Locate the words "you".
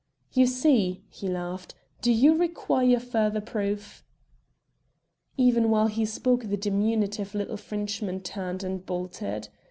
0.33-0.47, 2.11-2.33